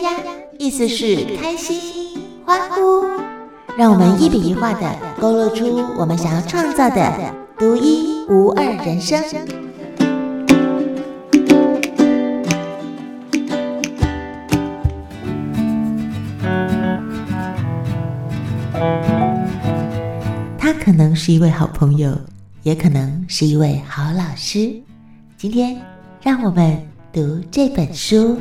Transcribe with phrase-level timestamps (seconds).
[0.00, 0.10] 呀，
[0.58, 3.04] 意思是开心、欢呼。
[3.76, 9.22] 让我们一笔一画的勾勒出我们想要创造的独一无二人生。
[20.58, 22.14] 他可能是一位好朋友，
[22.62, 24.72] 也可能是一位好老师。
[25.38, 25.80] 今天，
[26.20, 26.78] 让我们
[27.12, 28.36] 读这本书。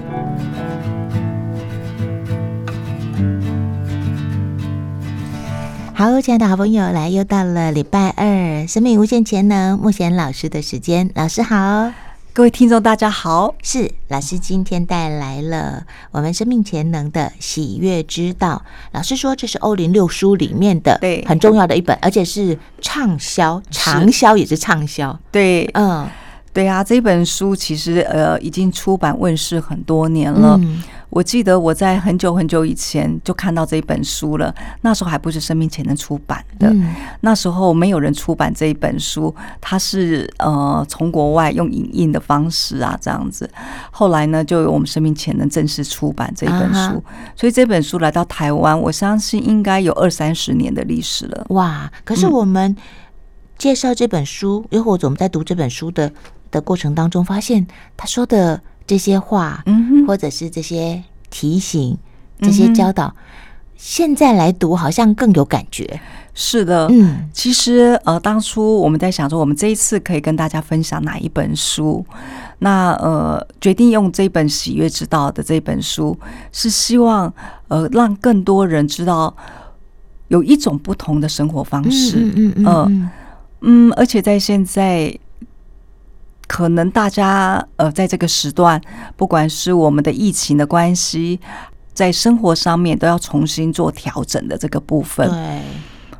[6.01, 11.07] 好，亲爱的好朋友，来，又到了礼拜二，生命无限潜能，目前老师的时间。
[11.13, 11.93] 老师好，
[12.33, 18.63] 各位听众大家好，是老师今天带来了我们生命潜能的喜悦之道。
[18.93, 25.19] 老师说这是欧林六书里面的对很重要的一本，而且是畅销，长销也是畅销。
[25.31, 26.07] 对，嗯。
[26.53, 30.57] 对啊，这本书其实呃已经出版问世很多年了。
[30.61, 43.47] 嗯、我记得我在很久很久以前就看到这一本书了，那时候还不是生命潜能出版的，嗯、那时候没有人出版这一本书，它是呃从国外用影印的方式啊这样子。
[43.91, 47.03] 后来呢，就有我们生命潜能正式出版这一本书，啊、
[47.35, 51.45] 所以这本书来到台湾，我相信应该有二三十年的历史了。
[51.49, 51.91] 哇！
[52.03, 52.75] 可是我们
[53.57, 56.11] 介绍这本书，又、嗯、或者我们在读这本书的。
[56.51, 61.97] 的过程当中，发现他说的这些话，嗯哼，或者是这些提醒、
[62.41, 63.15] 这些教导，嗯、
[63.77, 66.01] 现在来读好像更有感觉。
[66.33, 72.05] 是的，嗯，其实呃，当初我们在想说，我们这一次可以跟大家分享哪一本书？
[72.59, 76.19] 那呃，决定用这本《喜悦之道》的这本书，
[76.51, 77.33] 是希望
[77.69, 79.33] 呃，让更多人知道
[80.27, 82.17] 有一种不同的生活方式。
[82.17, 82.91] 嗯嗯嗯，呃、
[83.61, 85.17] 嗯，而且在现在。
[86.51, 88.79] 可能大家呃，在这个时段，
[89.15, 91.39] 不管是我们的疫情的关系，
[91.93, 95.29] 在生活上面都要重新做调整的这个部分。
[95.29, 95.61] 对，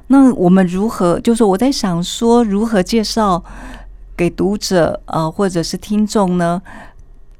[0.08, 1.20] 那我们如何？
[1.20, 3.44] 就是我在想说，如何介绍
[4.16, 6.62] 给读者呃，或者是听众呢？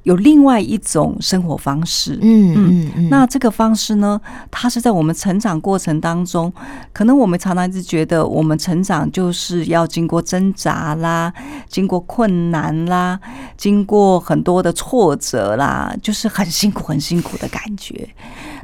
[0.04, 4.20] 有另外一种生活方式，嗯嗯嗯，那这个方式呢，
[4.50, 6.52] 它是在我们成长过程当中，
[6.92, 11.32] 可能我们常常一直觉得，我们成长就是要经过挣扎啦，
[11.68, 13.18] 经过困难啦，
[13.56, 18.08] 经过很多的挫折啦，就是很辛苦、很辛苦的感觉。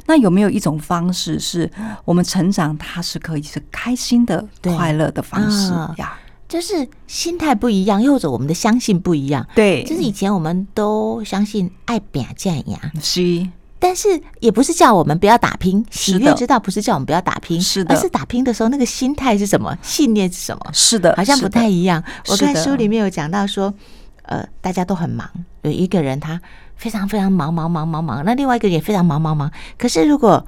[0.05, 1.71] 那有没有一种方式，是
[2.03, 6.17] 我们成长它是可以是开心的、快乐的方式呀？
[6.49, 9.47] 就是心态不一样，又或者我们的相信不一样。
[9.53, 15.85] 对，就是以前我们都相信爱表见呀，是，但是也不是叫我们不要打拼。
[15.91, 20.71] 喜悦之道不是叫我们不要打拼，是的，而是打拼的时候那个心态是什么，信念是什么？
[20.73, 22.03] 是的，好像不太一样。
[22.27, 23.71] 我看书里面有讲到说，
[24.23, 25.29] 呃，大家都很忙，
[25.61, 26.41] 有一个人他
[26.75, 29.51] 非常非常忙忙忙忙忙，那另外一个也非常忙忙忙。
[29.77, 30.43] 可是如果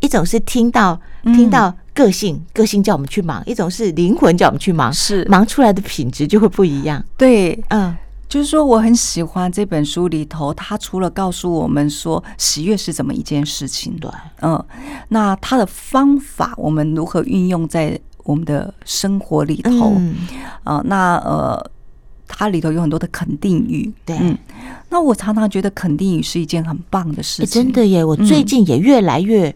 [0.00, 1.74] 一种是听到听到。
[1.92, 5.22] 个性，个性叫我们去忙；一种是灵魂叫我们去忙，是。
[5.28, 7.04] 忙出来的品质就会不一样。
[7.18, 7.94] 对，嗯，
[8.26, 14.10] 就是说我很喜欢这本书里头，它除了告诉我们说喜悦是怎么一件事情，对，
[14.40, 14.64] 嗯，
[15.08, 19.92] 那它的方法我们如何运用在我们的生活里头？
[19.98, 20.14] 嗯，
[20.64, 21.70] 呃，那呃，
[22.26, 24.38] 它里头有很多的肯定语，对，嗯，
[24.88, 28.02] 那我常常觉得肯定语是一件很棒的事情，真的耶！
[28.02, 29.54] 我最近也越来越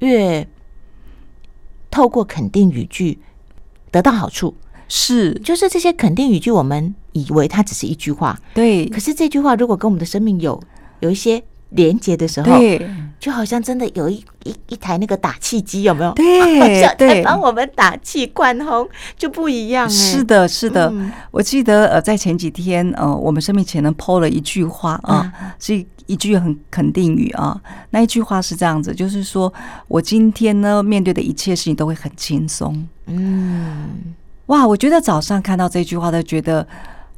[0.00, 0.46] 越。
[1.88, 3.18] 透过肯定语句
[3.90, 4.54] 得到好处，
[4.86, 8.86] 是就是这些肯定语句，我们以为它只是一句话，对。
[8.90, 10.62] 可是这句话如果跟我们的生命有
[11.00, 12.86] 有一些连接的时候，对，
[13.26, 16.12] 就好像真的有一一一台那个打气机，有没有？
[16.12, 18.88] 对， 好像在帮我们打气灌轰，
[19.18, 19.90] 就不一样。
[19.90, 20.92] 是的，是的。
[21.32, 25.84] 我记得呃，在前几天呃，我们生命潜能 po 了一句话啊，是。
[26.06, 27.60] 一句很肯定语啊，
[27.90, 29.52] 那一句话是这样子，就是说
[29.88, 32.86] 我今天呢，面对的一切事情都会很轻松。
[33.06, 34.14] 嗯，
[34.46, 36.64] 哇，我觉得早上看到这句话都觉得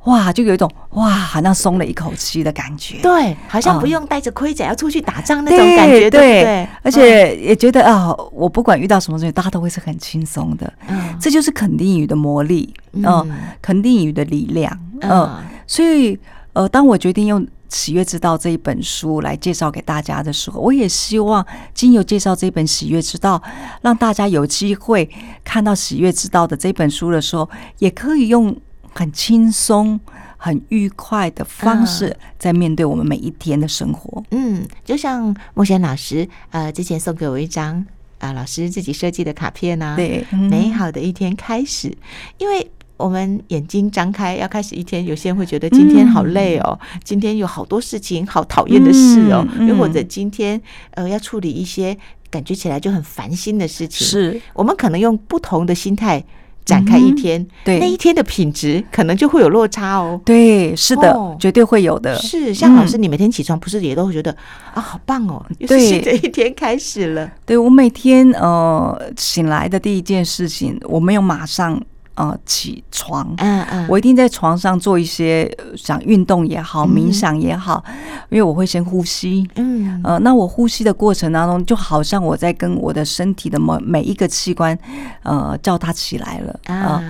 [0.09, 2.99] 哇，就有一种哇，好像松了一口气的感觉。
[3.03, 6.69] 对，好像不用带着盔甲要出去打仗那种感觉，对，对不对？
[6.83, 10.73] 而且也觉得啊，我不管遇到什么事情，大家都会是很轻松的。
[10.89, 14.77] 嗯，这就是肯定语的魔力，嗯，肯定语的力量。
[15.01, 15.31] 嗯，
[15.67, 16.19] 所以
[16.55, 17.47] 呃，当我决定用。
[17.77, 23.39] 《喜悦之道》这一本书来介绍给大家的时候，我也希望经由介绍这本《喜悦之道》，
[23.83, 25.07] 让大家有机会
[25.45, 27.47] 看到《喜悦之道》的这本书的时候，
[27.79, 28.57] 也可以用
[28.95, 29.99] 很轻松、
[30.37, 34.23] 很愉快的方式在面对我们每一天的生活。
[34.31, 37.77] 嗯，就像慕贤老师呃之前送给我一张
[38.19, 41.97] 啊、呃、老师自己设计的卡片呢、啊，对，美好的一天开始，
[42.39, 42.71] 因为。
[42.99, 50.61] 我们眼睛张开要开始一天，有些人会觉得今天好累哦，嗯、今天有好多事情，好讨厌的事哦，又、嗯、或者今天
[50.95, 51.97] 呃要处理一些
[52.29, 54.05] 感觉起来就很烦心的事情。
[54.05, 56.25] 是我们可能用不同的心态。
[56.69, 60.21] 展开一天，嗯、对那一天的品质可能就会有落差哦。
[60.23, 62.15] 对，是的，哦、绝对会有的。
[62.19, 64.37] 是像老师，你每天起床不是也都会觉得、嗯、
[64.75, 67.31] 啊，好棒哦，又是新的一天开始了。
[67.47, 71.83] 对，我每天呃醒来的第一件事情，我没有马上。
[72.19, 77.85] 呃，起床，嗯嗯，我一定在床上做一些想运动也好，冥想也好，
[78.29, 84.77] 因为我会先呼吸，嗯，呃，那我呼吸的过程当中，就好像我在跟我的身体的每每一个器官，
[85.23, 87.01] 呃，叫它起来了啊。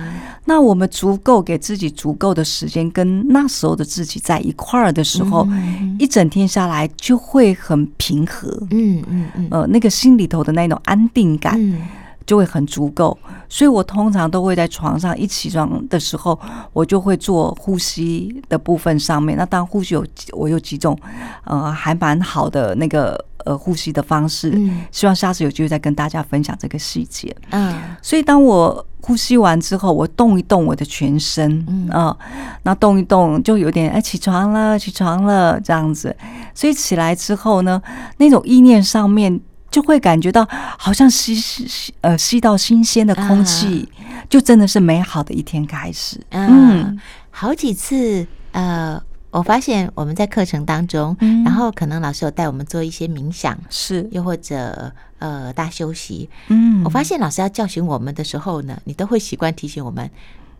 [0.45, 5.47] 那我们足够给自己足够的时间，跟那时候的自己在一块儿的时候，
[5.97, 11.59] 一整天下来就会很平和，嗯嗯嗯，呃，那个心里头的那种安定感。
[12.29, 13.17] 就会很足够，
[13.49, 16.39] 所以我通常都会在床上一起床的时候，
[16.73, 19.35] 我就会做呼吸的部分上面。
[19.35, 20.95] 那当呼吸有我有几种，
[21.45, 24.51] 呃，还蛮好的那个呃呼吸的方式。
[24.53, 27.35] 嗯，希望下次有机会再跟大家分享这个细节。
[27.49, 32.15] 嗯，所以当我呼吸完之后，我动一动我的全身，嗯啊，
[32.61, 36.15] 那动一动就有点哎起床了，起床了这样子。
[36.53, 37.81] 所以起来之后呢，
[38.17, 39.41] 那种意念上面。
[39.71, 43.87] 就会感觉到好像吸吸吸呃吸到新鲜的空气，
[44.27, 46.19] 就真的是美好的一天开始。
[46.29, 46.99] 嗯，
[47.29, 49.01] 好几次呃，
[49.31, 54.07] 我发现我们在课程当中，然后可能老师有带我们做一些冥想，是。
[54.11, 56.29] 又或者呃大休息。
[56.47, 60.09] 嗯，我发现老师要叫醒我们的时候呢，你都会习惯提醒我们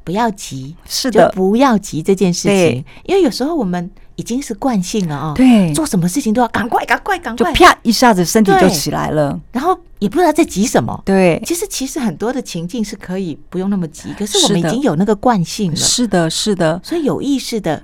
[0.03, 3.89] 不要急，是的，不要急这件事情，因为有时候我们。
[4.19, 5.33] 已经是惯性了啊！
[5.33, 11.01] 对，做什么事情都要赶快、赶快、赶快，就啪一下子身体就起来了，然后也不知道在急什么。
[11.05, 15.77] 对，其实其实很多的情境是可以不用那么急，可是我们已经有那个惯性了。
[15.77, 17.81] 是的，是的，所以有意识的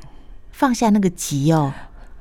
[0.51, 1.71] 放下那个急哦，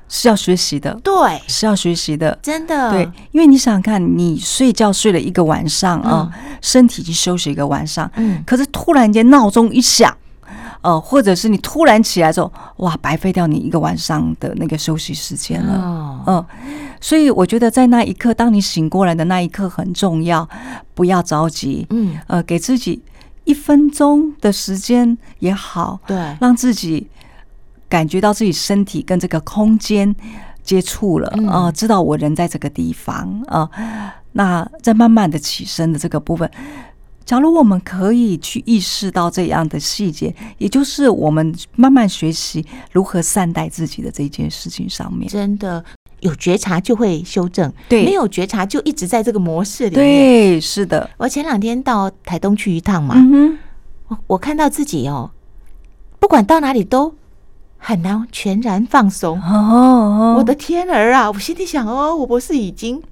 [0.08, 0.96] 是要学习的。
[1.02, 2.93] 对，是要学习的，真的。
[2.93, 3.02] 对，
[3.32, 6.31] 因为你想想看，你睡觉睡了一个晚上啊，
[6.61, 10.16] 身体已经休息一个晚上，嗯，可是突然间闹钟一响。
[10.84, 16.22] 呃，或者是你突然起来之后，哇，白费掉你一个晚上的那个休息时间了。
[16.26, 16.46] 嗯、呃，
[17.00, 20.46] 所以我觉得在那一刻，当你醒过来的那一刻很重要，
[20.94, 21.86] 不要着急。
[21.88, 23.02] 嗯，呃，给自己
[23.44, 27.08] 一分钟的时间也好，对，让自己
[27.88, 30.14] 感觉到自己身体跟这个空间
[30.62, 36.50] 接触了，啊、呃，知道我人在这个地方啊、呃，那再慢慢的起身的这个部分。
[37.25, 45.82] 假如我们可以去意识到这样的细节，也就是我们慢慢学习如何善待自己的这件事情上面，真的
[46.21, 50.05] 有觉察就会修正，对，没有觉察就一直在这个模式里面。
[50.05, 51.09] 对，是的。
[51.17, 53.59] 我前两天到台东去一趟嘛，嗯哼，
[54.09, 55.31] 我我看到自己哦，
[56.21, 57.15] 不管到哪里都
[57.79, 59.41] 很难全然放松。
[59.41, 61.31] 哦，我的天儿啊！
[61.31, 63.03] 我心里想哦，我不是已经。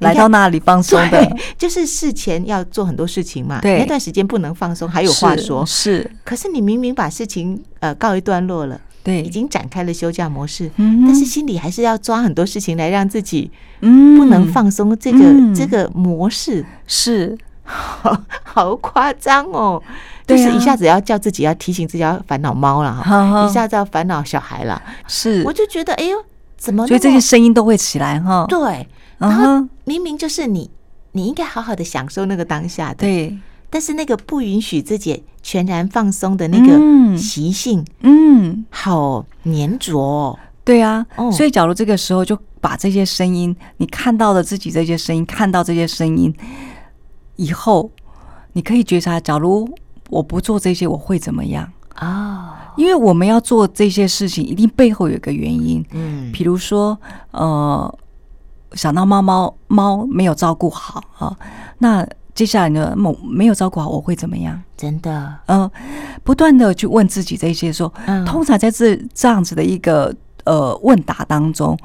[0.00, 3.60] 来到那里放松的，就是事前要做很多事情嘛。
[3.60, 5.64] 对，那段时间不能放松，还有话说。
[5.66, 13.50] 是，可是你明明把事情呃告一段落了，对，已经展开了休假模式，但是心里还是要抓很多事情来让自己
[13.80, 14.96] 不能放松。
[14.98, 15.18] 这个
[15.54, 19.82] 这个模式是好 好夸张哦，
[20.26, 26.16] 就是一下子要叫自己要提醒自己要烦恼猫了哈，一下子要烦恼小孩了，是，我就觉得哎呦，
[26.56, 26.86] 怎么？
[26.86, 28.46] 所以这些声音都会起来哈。
[28.48, 28.86] 对。
[29.18, 30.70] 然后明明就是你，
[31.12, 33.36] 你应该好好的享受那个当下的，对。
[33.70, 40.38] 但是那个不允许自己全然放松的那个习性，嗯，好粘着哦。
[40.64, 46.34] 对啊，所以假如这个时候就把这些声音，你看到了自己这些声音，看到这些声音
[47.36, 47.90] 以后，
[48.54, 49.68] 你可以觉察，假如
[50.08, 52.72] 我不做这些，我会怎么样啊？
[52.78, 56.98] 因为我们要做这些事情，一定背后有一个原因，嗯，比如说，
[57.32, 57.98] 呃。
[58.72, 61.36] 想到猫猫猫没有照顾好啊，
[61.78, 62.94] 那接下来呢？
[62.96, 64.62] 某没有照顾好，我会怎么样？
[64.76, 65.68] 真的，嗯，
[66.22, 71.76] 不断的去问自己这些说，嗯，通常在这这样子的一个呃问答当中，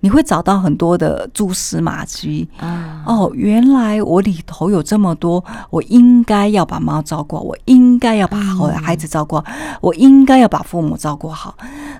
[0.00, 3.04] 你会找到很多的蛛丝马迹啊。
[3.06, 9.44] 哦，原来我里头有这么多，我应该要把猫照顾好，我应该要把好孩子照顾好，
[9.80, 11.56] 我应该要把父母照顾好。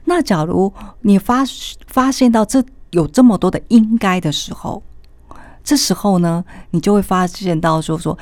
[0.07, 1.45] 那假如你发
[1.87, 2.61] 发现到这。
[2.91, 4.83] 有这么多的应该的时候，
[5.63, 8.19] 这时候呢，你就会发现到说说，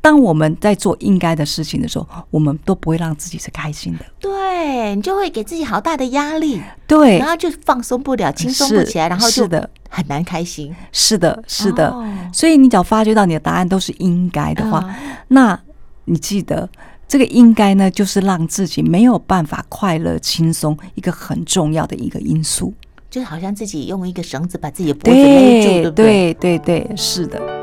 [0.00, 4.04] 当我们在做应该的事情的时候，我们都不会让自己是开心的。
[4.20, 10.74] 对，你就会给自己好大的压力，对，然后就放松不了，轻松不起来，然后就的很难开心。
[10.92, 11.94] 是的，是的。
[12.32, 14.94] 所以你只要发觉到你的答案都是应该的话，
[15.28, 15.58] 那
[16.04, 16.68] 你记得
[17.08, 22.72] 这个应该呢，就是让自己没有办法快乐轻松一个很重要的一个因素，
[23.16, 26.34] 就好像自己用一个绳子把自己的脖子勒住，对不对？
[26.34, 27.55] 对对对，是的。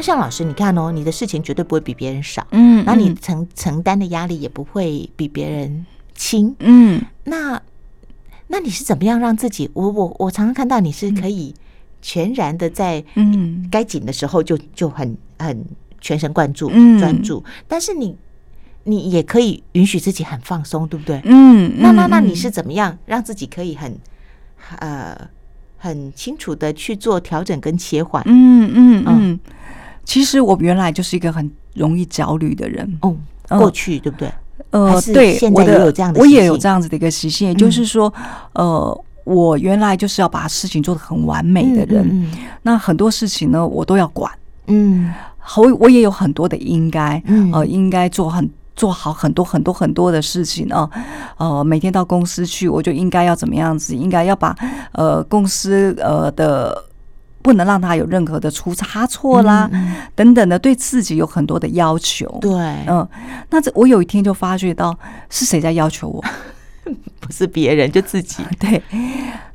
[0.00, 7.60] 像老师，你看哦，你的事情绝对不会比别人少，嗯，然后你承承担的压力也不会比别人轻，嗯，那
[8.48, 9.70] 那你是怎么样让自己？
[9.74, 11.54] 我我我常常看到你是可以
[12.02, 13.68] 全然的在嗯。
[13.70, 15.64] 该紧的时候就就很很
[16.00, 18.16] 全神贯注专注，但是你
[18.84, 21.20] 你也可以允许自己很放松，对不对？
[21.24, 23.96] 嗯，那那那你是怎么样让自己可以很
[24.78, 25.16] 呃
[25.78, 28.22] 很清楚的去做调整跟切换？
[28.26, 29.04] 嗯嗯。
[29.06, 29.40] 嗯。
[30.04, 32.98] 其实我原来就是一个很容易焦虑的人。
[33.02, 33.14] 哦，
[33.48, 34.30] 过去对不对？
[34.70, 38.12] 呃，对，我的我也有这样子的一个习性，也就是说，
[38.52, 42.30] 呃，我原来就是要把事情做得很完美的人。
[42.62, 44.30] 那很多事情呢，我都要管。
[44.66, 45.12] 嗯，
[45.56, 47.20] 我我也有很多的应该，
[47.52, 50.88] 呃，应该做很做好很多很多很多的事情啊。
[51.36, 53.96] 呃，每天到公司去，我就应该要怎么样子？
[53.96, 54.54] 应该要把
[54.92, 56.84] 呃公司呃的。
[57.42, 62.26] 不能让他有任何的出差错啦，嗯、等等的，对自己有很多的要求。
[62.40, 62.50] 对，
[62.86, 63.06] 嗯，
[63.48, 64.96] 那这我有一天就发觉到
[65.30, 66.22] 是谁在要求我，
[67.18, 68.42] 不是别人，就自己。
[68.60, 68.82] 对，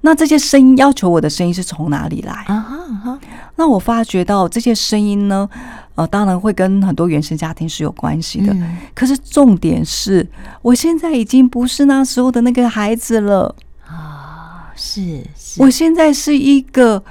[0.02, 2.34] 那这些声音要求我的声音是从哪里来？
[2.48, 3.20] 啊。
[3.56, 5.48] 那我发觉到这些声音呢，
[5.94, 8.52] 呃，当然会跟很多原生家庭是有关系的。
[8.54, 10.28] 嗯、可是重点是，
[10.64, 13.56] 我现在已经不是那时候的那个孩子了
[13.88, 14.74] 啊！
[14.76, 17.04] 是，是我现在是一个。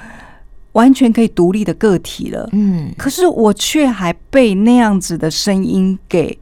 [0.74, 6.38] 完全可以独立的个体了，嗯，可是我却还被那样子的声音给，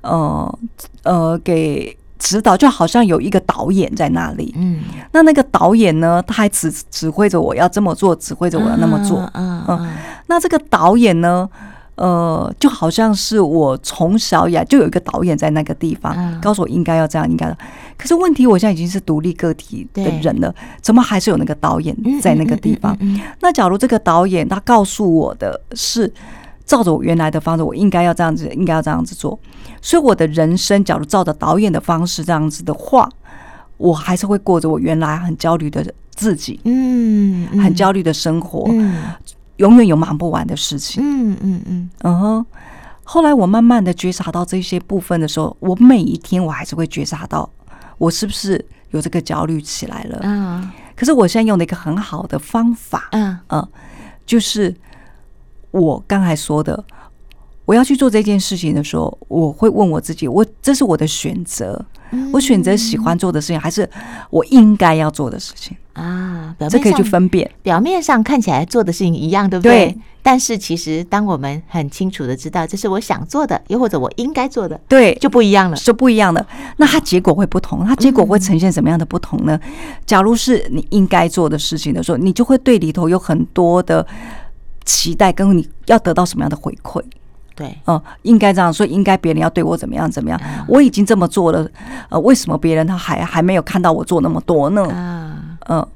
[0.00, 0.58] 呃
[1.02, 4.80] 呃，给指导，就好像有一个导演在那里，嗯，
[5.12, 9.92] 那那个导演呢，他还指指挥着我要这么做，指挥着我要那么做，嗯嗯，
[10.26, 11.48] 那这个导演呢？
[11.96, 17.56] 呃，就好像是我从小呀就有一个导演在那个地方，嗯、告诉我应该要这样，应该的。
[17.96, 22.98] 可是问题，我现在已经是独立个体的人了，怎么还是有那个导演在那个地方？
[23.40, 26.12] 那假如这个导演他告诉我的是
[26.64, 29.38] 照着我原来的方式，我应该要这样子，应该要这样子做。
[29.80, 33.08] 所以我的人生，假如照着导演的方式这样子的话，
[33.76, 35.84] 我还是会过着我原来很焦虑的
[36.14, 38.64] 自己，嗯，嗯很焦虑的生活。
[38.70, 38.94] 嗯
[39.56, 41.02] 永远有忙不完的事情。
[41.02, 42.46] 嗯嗯嗯嗯哼。
[43.02, 47.48] 后来我慢慢的觉察到这些部分的时候，我每一天我还是会觉察到，
[47.98, 50.20] 我是不是有这个焦虑起来了？
[50.22, 50.70] 嗯。
[50.96, 53.68] 可是我现在用了一个很好的方法，嗯嗯，
[54.24, 54.74] 就是
[55.72, 56.84] 我刚才说的，
[57.64, 61.84] 我要去做这件事情的时候，我会问我自己：我这是我的选择，
[62.32, 63.88] 我选择喜欢做的事情，还是
[64.30, 65.76] 我应该要做的事情？
[65.92, 67.48] 啊，这可以去分辨。
[67.62, 69.86] 表面上看起来做的事情一样，对不对？
[69.86, 69.98] 对。
[70.22, 76.44] 但是其实，当我们很清楚的知道这是我想做的，又或者我应该做的，对，就不一样了，是不一样的。
[76.78, 79.60] 那它结果会不同，它结果会呈现什么样的不同呢？
[80.06, 84.04] 假如是你应该做的事情的时候，你就会对里头有很多的
[84.86, 87.02] 期待，跟你要得到什么样的回馈。
[87.54, 90.40] 对，嗯，应该这样说，应该别人要对我怎么样怎么样？
[90.66, 91.68] 我已经这么做了，
[92.08, 94.86] 呃，为什么别人他还还没有看到我做那么多呢？
[94.90, 95.88] 嗯嗯。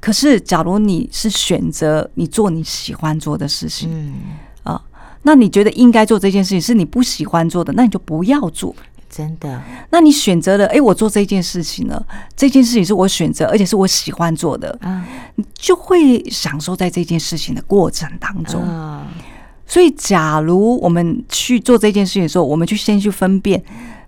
[0.00, 4.14] 可是，假如你是选择你做你喜欢做的事情，嗯
[4.62, 4.82] 啊，
[5.22, 8.74] 那你觉得应该做这件事情是你不喜欢做的，那你就不要做。
[9.08, 9.62] 真的？
[9.90, 12.04] 那你选择了，哎，我做这件事情了，
[12.36, 18.60] 这件事情是我选择，而且是我喜欢做的，啊，你就会享受在这件事情的过程当中。
[18.62, 19.06] 啊。
[19.66, 23.62] 所以，假如我们去做这件事情的时候，我们去先去分辨，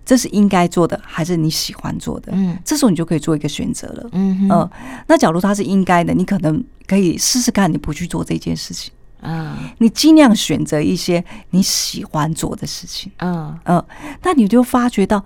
[0.05, 2.31] 这是应该做的还是你喜欢做的？
[2.31, 4.09] 嗯，这时候你就可以做一个选择了。
[4.11, 4.69] 嗯嗯。
[5.07, 13.11] 那假如它是应该的，你可能可以试试看，你不去做这件事情啊，你尽量选择一些你喜欢做的事情。
[13.17, 13.83] 嗯嗯。
[14.21, 15.25] 那你就发觉到，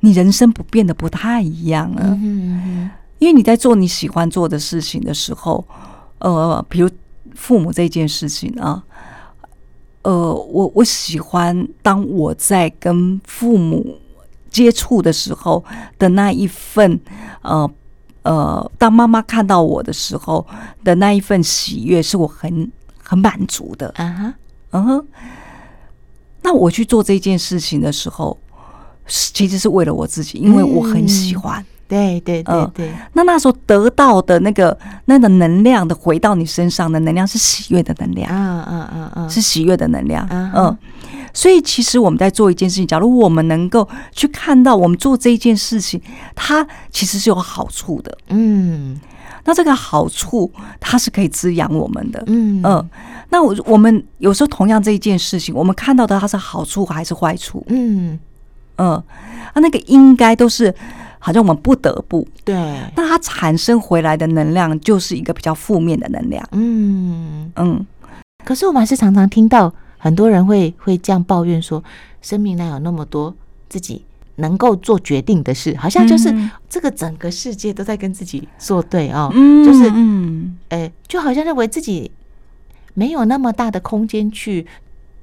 [0.00, 2.02] 你人生不变得不太一样了。
[2.04, 2.90] 嗯嗯。
[3.20, 5.64] 因为你在做你喜欢做的事情的时候，
[6.18, 6.90] 呃，比如
[7.36, 8.82] 父母这件事情啊。
[10.02, 13.98] 呃，我我喜欢当我在跟父母
[14.50, 15.64] 接触的时候
[15.98, 17.00] 的那一份
[17.42, 17.70] 呃
[18.22, 20.46] 呃，当妈妈看到我的时候
[20.84, 22.70] 的那一份喜悦，是我很
[23.02, 23.88] 很满足的。
[23.96, 24.34] 啊哈，
[24.70, 25.06] 嗯哼。
[26.42, 28.36] 那我去做这件事情的时候，
[29.06, 31.60] 其实是为了我自己，因为我很喜欢。
[31.62, 40.76] 嗯对对对对，呃，那那时候得到的那个那个能量的回到你身上的能量是喜悦的能量，嗯嗯嗯嗯，是喜悦的能量，嗯、uh
[41.34, 46.00] 所以其实我们在做一件事情，假如我们能够去看到我们做这一件事情，
[46.34, 48.98] 它其实是有好处的，嗯，
[49.44, 52.62] 那这个好处它是可以滋养我们的，嗯。
[52.62, 52.88] 嗯、呃，
[53.28, 58.18] 那我我们有时候同样这一件事情，我们看到的它是好处还是坏处，嗯。
[58.76, 59.04] 嗯，啊、
[59.52, 60.74] 呃，那个应该都是。
[61.24, 62.54] 好像我们不得不对，
[62.96, 66.44] 那它产生回来的能量就是一个比较负面的能量。
[66.50, 67.86] 嗯嗯，
[68.44, 71.82] 可是我们还是常常听到很多人会会这样抱怨说，
[72.20, 73.32] 生命哪有那么多
[73.68, 75.76] 自己能够做决定的事？
[75.76, 76.34] 好像就是
[76.68, 82.10] 这个整个世界都在跟自己作对哦，嗯、就是嗯，哎，就好像认为自己
[82.94, 84.66] 没有那么大的空间去。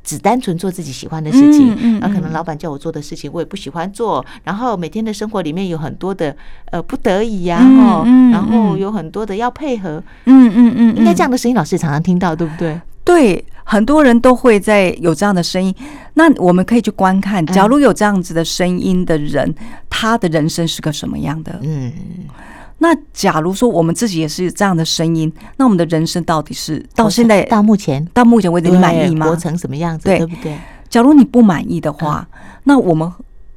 [0.10, 6.36] 只单纯做自己喜欢的事情，那可能老板叫我做的事情我也不喜欢做，然后每天的生活里面有很多的
[6.72, 12.82] 呃不得已呀，哈，然后有很多的要配合，嗯嗯嗯，应该这样的声音老师常常听到，对不对？
[13.04, 15.72] 对，很多人都会在有这样的声音，
[16.16, 19.54] 那我们可以去观看，假如有这样子的声音的人，
[19.92, 21.60] 他的人生是个什么样的？
[21.62, 21.94] 嗯。
[22.80, 29.28] 那假如说我们自己也是这样的声音，那我们的人生到底是到现在到目前到目前为止你满意吗？
[29.28, 30.06] 活成什么样子？
[30.06, 30.58] 对不对？
[30.90, 32.28] 假如你不满意的话，
[32.64, 33.12] 那我们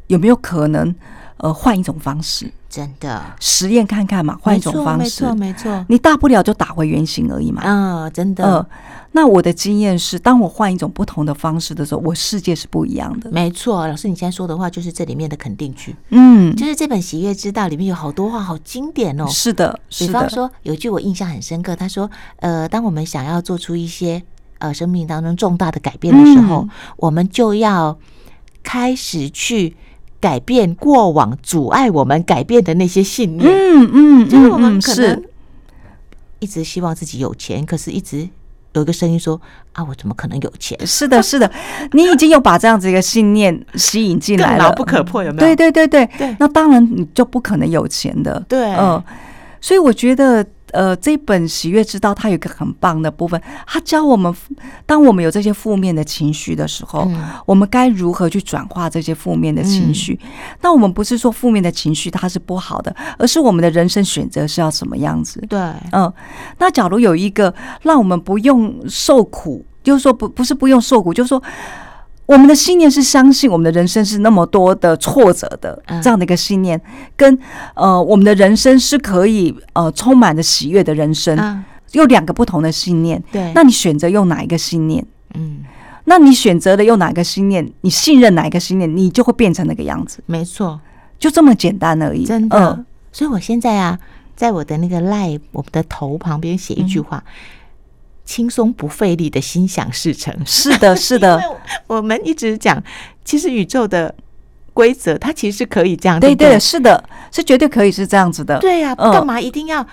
[0.08, 0.94] 有没有可能
[1.38, 2.52] 呃换一种方式？
[2.72, 7.60] 真的实验看看嘛，换一种方式，没错没错，你大不了就打回原形而已嘛。
[7.62, 8.66] 啊，真的。
[9.14, 13.30] 那我的经验是，当我换一种不同的方式的时候，我世界是不一样的。
[13.30, 15.94] 没错，老师，你现在说的话就是这里面的肯定句。
[16.08, 19.26] 嗯，就是这本《喜悦之道》里面有好多话，好经典哦。
[19.28, 20.08] 是的，是的。
[20.08, 22.10] 比方说，有一句我印象很深刻，他说
[22.40, 24.22] ：“呃，当我们想要做出一些
[24.60, 27.98] 呃生命当中重大的改变的时候，嗯、我们就要
[28.62, 29.76] 开始去
[30.22, 33.46] 改变过往阻碍我们改变的那些信念。
[33.50, 35.22] 嗯”嗯嗯，就是我们可能
[36.38, 38.26] 一直希望自己有钱，可是一直。
[38.74, 39.38] 有一个声音说
[39.74, 41.52] ：“啊，我怎么可能有钱？”是的，是的，
[41.92, 45.54] 你已经有把这样子一个信念吸引进来了，牢不可破，有没有？
[45.54, 46.34] 对对对对对。
[46.40, 48.42] 那当然，你就不可能有钱的。
[48.48, 49.02] 对，嗯，
[49.60, 50.46] 所以我觉得。
[50.72, 54.34] 呃，这本《喜悦之道》它有一个很棒的部分，它教我们，
[54.84, 60.18] 当我们有这些负面的情绪的时候，嗯、我们该如何去转化这些负面的情绪？
[60.22, 60.28] 嗯、
[60.62, 65.40] 那我们不是说负面的情绪它是不好的，而是我们的人生选择是要什么样子？
[65.48, 65.58] 对，
[65.92, 66.12] 嗯。
[66.58, 71.42] 那假如有一个让我们不用受苦，就是说不不是不用受苦，就是说。
[72.32, 76.80] 我们的信念是相信我们的人生是那么多的挫折的这样的一个信念，
[77.14, 77.38] 跟
[77.74, 83.22] 呃我们的人生是可以呃充满着喜悦的人生，有两个不同的信念。
[83.30, 85.04] 对，那你选择用哪一个信念？
[85.34, 85.58] 嗯，
[86.06, 87.70] 那你选择了用哪一个信念？
[87.82, 90.22] 你信任哪一个信念，你就会变成那个样子。
[90.24, 90.80] 没错，
[91.18, 92.24] 就这么简单而已。
[92.24, 92.84] 真的。
[93.12, 93.98] 所以我现在啊，
[94.34, 97.22] 在我的那个 LINE 我们的头旁边写一句话。
[98.24, 101.40] 轻松不费力的心想事成，是的， 是的。
[101.86, 102.82] 我们一直讲，
[103.24, 104.14] 其实宇宙的
[104.72, 108.58] 规则，它其实是可以这样，对对，是的，是绝对可以是这样子的。
[108.58, 109.86] 对呀，干嘛一定要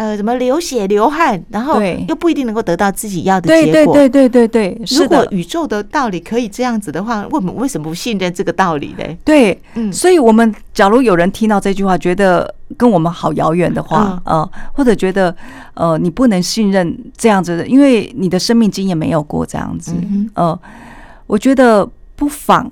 [0.00, 3.92] 呃，什么流血流汗，然后又不一定能够得到自己要的结果？
[3.94, 9.04] 对对对对对，如果宇宙的道理可以这样子的话，为什么为什么不信任这个道理呢？
[9.22, 12.54] 对，嗯，所以我们假如有人听到这句话，觉得。
[12.76, 15.34] 跟我们好遥远的话，呃，或者觉得
[15.74, 19.92] 呃，你不能信任这样子的，因为你的生命经验没有过这样子，
[20.34, 20.56] 呃，
[21.26, 21.84] 我觉得
[22.14, 22.70] 不妨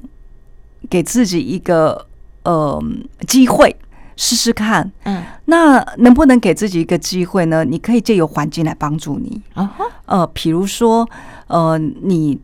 [0.89, 2.07] 给自己一个
[2.45, 2.81] 呃
[3.27, 3.75] 机会
[4.19, 7.65] 试试看，嗯，那能不能给自己一个机会呢？
[7.65, 9.73] 你可以借由环境来帮助你，啊，
[10.07, 11.09] 呃，比如说
[11.47, 12.39] 呃，你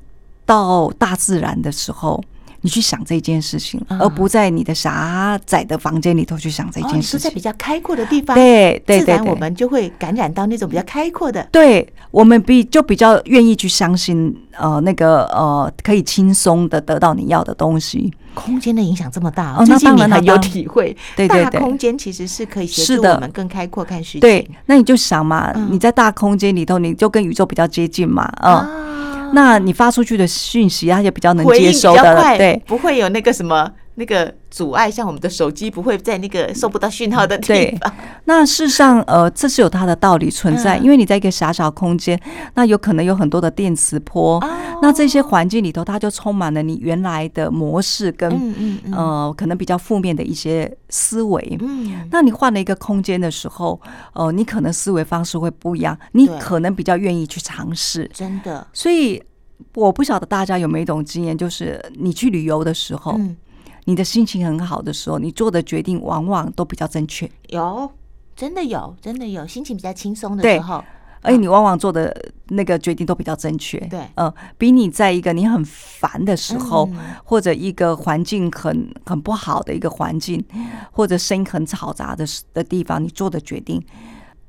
[0.46, 2.22] 到大自然的时候。
[2.64, 7.28] 你去想这件事情，而不在你的狭窄的房间里头去想这件事情。
[7.28, 11.46] 在比较开阔的地方，对对对，自然我们就会感染到那种比较开阔的。
[11.52, 18.10] 对，我们比就比较愿意去相信，呃，那个呃，可以轻松的得到你要的东西。
[18.32, 20.96] 空间的影响这么大，最近你很有体会。
[21.14, 24.20] 对对对，大空间其实是可以协助我们更开阔看世界。
[24.20, 29.13] 对，那你就想嘛，你在大空间里头，你就跟宇宙比较接近嘛，嗯。
[29.32, 37.92] 那你发出去的讯息，它就比较能接收的，对，不会有那个什么那个阻碍，像我们的手机不会在那个收不到讯号的地方。
[38.24, 42.20] 那事实上，呃，这是有它的道理存在，因为你在一个狭小空间，
[42.54, 44.42] 那有可能有很多的电磁波，
[44.82, 48.54] 那这些环境里头，它就充满了你原来的模式跟
[48.92, 51.56] 呃，可能比较负面的一些思维。
[51.60, 53.80] 嗯，那你换了一个空间的时候，
[54.14, 58.10] 呃，你可能思维方式会不一样，你可能比较愿意去尝试。
[58.12, 59.22] 真的，所以
[59.74, 63.20] 我不晓得大家有没有一种经验，就是你去旅游的时候。
[63.84, 67.30] 你的心情很好的时候，你做的决定往往都比较正确。
[67.48, 67.90] 有，
[68.34, 70.82] 真的有，真的有，心情比较轻松的时候，
[71.20, 72.14] 而且你往往做的
[72.48, 73.78] 那个决定都比较正确。
[73.88, 76.88] 对，嗯，比你在一个你很烦的时候，
[77.24, 80.44] 或者一个环境很很不好的一个环境，
[80.90, 83.82] 或者声音很嘈杂的的地方，你做的决定。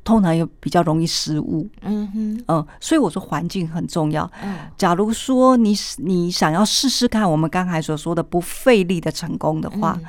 [0.05, 4.31] 通常又比较容易失误，嗯哼，嗯，所以我说环境很重要。
[4.43, 10.05] 嗯，假如说你你想要试试看我们刚才所说的不费力的成功的话，嗯，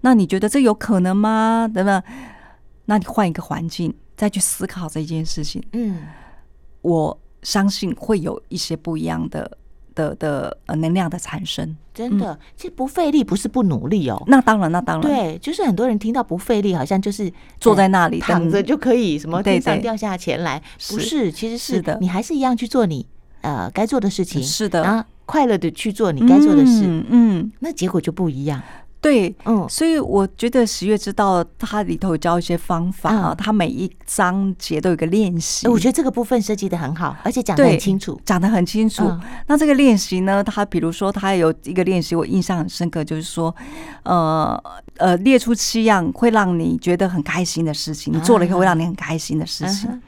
[0.00, 1.70] 那你觉得这有可能吗？
[1.72, 2.02] 等等，
[2.86, 6.08] 那你换一个环境再去思考这件事情，嗯，
[6.82, 9.56] 我相信会有一些不一样的。
[9.96, 14.22] 的的呃能量的产生，真的，其实不费力不是不努力哦。
[14.28, 18.62] 那当然，那当然，对，就是很多人听到不费力，好像就是坐在那里躺着。
[18.62, 23.04] 就可以什么天上掉下钱来，不是，其实是的，你还是一样去做你
[23.40, 28.62] 呃该做的事情，是的，然后快乐的去做你该做的事，嗯，那结果就不一样。
[29.06, 35.68] 对，嗯，所以我觉得十月之道它里头有教一些方法啊，它每一章节都有个练习。
[35.68, 39.08] 我觉得这个部分设计的很好，而且讲的很清楚，讲的很清楚。
[39.46, 43.54] 那这个练习呢，它比如说它有一个练习，我印象很深刻，就是说，
[44.02, 44.60] 呃
[44.96, 50.02] 呃，列出七样会让你觉得很开心的事情，你做了以后会让你很开心的事情，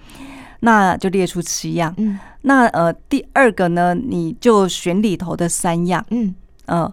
[0.61, 1.95] 那就列出七样。
[1.99, 6.05] 嗯，那呃，第二个呢，你就选里头的三样。
[6.11, 6.35] 嗯
[6.67, 6.93] 嗯。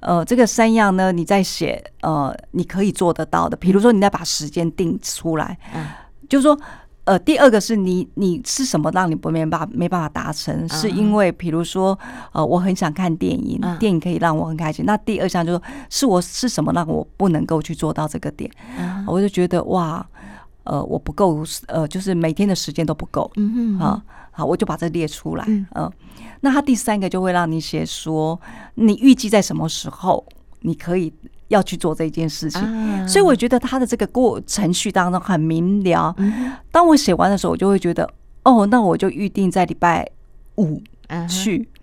[0.00, 3.56] 呃，这个三样呢，你在写呃，你可以做得到的。
[3.56, 5.86] 比如说，你再把时间定出来，嗯，
[6.28, 6.58] 就是说，
[7.04, 10.68] 呃，第二个是你，你是什么让你不没办法没办法达成？
[10.68, 11.98] 是因为，比如说，
[12.32, 14.84] 呃，我很想看电影，电影可以让我很开心。
[14.84, 15.60] 那第二项就是，
[15.90, 18.50] 是我是什么让我不能够去做到这个点？
[19.06, 20.06] 我就觉得哇，
[20.64, 25.44] 呃，我不够，呃，就是每天的时间都不够，嗯哼，啊，好，我就把这列出来，
[25.74, 25.90] 嗯。
[26.42, 28.38] 那他第三个就会让你写说，
[28.74, 30.24] 你预计在什么时候
[30.60, 31.12] 你可以
[31.48, 36.14] 要去做这件事情，所以我觉得他的这个过程序当中很明了。
[36.70, 38.08] 当我写完的时候，我就会觉得，
[38.44, 40.08] 哦，那我就预定在礼拜
[40.56, 40.82] 五
[41.28, 41.79] 去啊。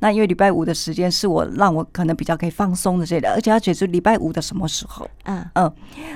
[0.00, 5.08] 那因为礼拜五的时间是我让我可能比较可以放松的这类，而且要写出礼拜五的什么时候。
[5.24, 5.72] 嗯嗯，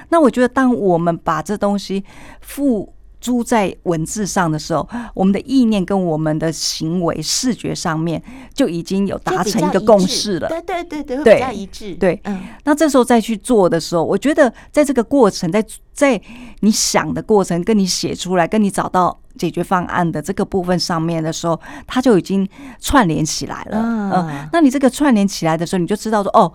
[0.08, 2.04] 那我觉得当我们把这东西
[2.40, 2.92] 付。
[3.22, 8.20] 诸在文字上的时候，我们的意念跟我们的行为视觉上面
[8.52, 10.48] 就已经有达成一个共识了。
[10.48, 11.94] 对对对对，比较一致。
[11.94, 12.40] 对，嗯。
[12.64, 16.20] 那这时候再去做的时候，我觉得在这个过程，在在
[16.62, 22.48] 你想的过程，跟你写出来，跟你找到解决方案的这个部分上面的时候，它就已经
[22.80, 23.78] 串联起来了。
[23.80, 24.48] 嗯。
[24.52, 26.52] 那你这个串联起来的时候，你就知道说，哦，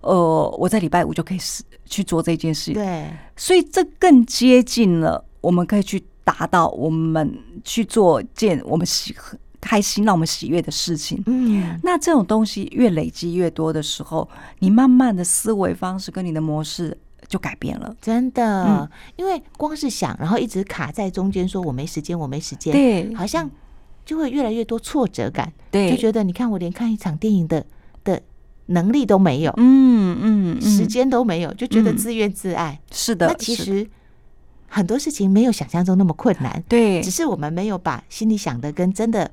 [0.00, 2.72] 呃，我在礼拜五就可以是去做这件事。
[2.72, 3.06] 对。
[3.36, 5.24] 所以这更接近了。
[5.42, 9.14] 我们可以去达到我们去做件我们喜
[9.60, 11.22] 开心、让我们喜悦的事情。
[11.26, 16.98] 嗯，那这种东西越累积越多的时候，你慢慢的思维方式跟你的模式
[17.28, 17.94] 就改变了。
[18.00, 23.50] 真的，因为光是想，然后一直卡在中间，说我没时间，我没时间，对，好像
[24.04, 25.52] 就会越来越多挫折感。
[25.70, 27.64] 对，就觉得你看我连看一场电影的
[28.04, 28.20] 的
[28.66, 30.18] 能力都没有，嗯
[30.58, 32.80] 嗯，时间都没有，就觉得自怨自艾。
[32.90, 33.86] 是的，那其实。
[34.68, 39.30] 很多事情没有想象中那么困难，对，只是我们没有把心里想的跟真的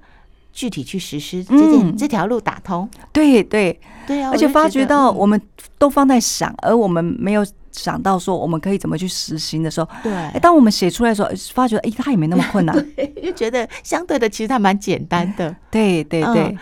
[0.53, 4.29] 具体去实施这件、嗯、这条路打通，对对对啊！
[4.31, 5.41] 而且发觉到我们
[5.79, 10.39] 都放在想，嗯、而我们没有想到说我们可以怎么去实行的时候，对。
[10.39, 12.73] 当我们写出来的时候，发觉哎，它也没那么困难，
[13.21, 16.43] 就觉得相对的其实它蛮简单的， 对对对。
[16.43, 16.57] 嗯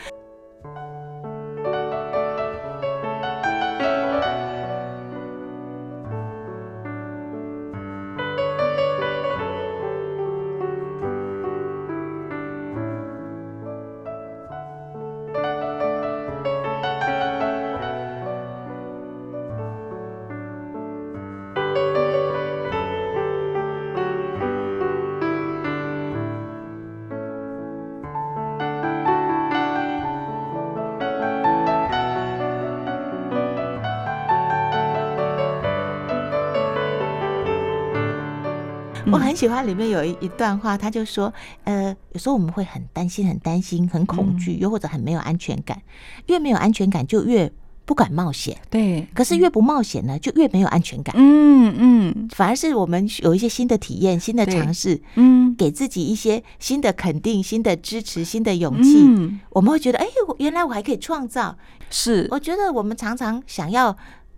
[39.12, 41.34] 我很喜欢里面有一一段话，他就说
[41.65, 45.82] ：“呃，有时候我们会很担心、很担心、很恐惧，又或者很没有安全感。
[46.28, 47.52] 越没有安全感，就越
[47.86, 48.58] 不敢冒险。
[48.69, 51.13] 对，可是越不冒险呢，就越没有安全感。
[51.17, 61.58] 嗯嗯，反而是我们有一些新的体验、新的尝试，嗯，给自己一些新的肯定、新的支持、新的勇气，嗯，我们会觉得，哎，原来我还可以创造。
[61.89, 63.95] 是，我觉得我们常常想要